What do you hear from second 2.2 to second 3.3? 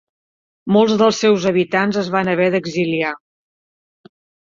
haver d'exiliar.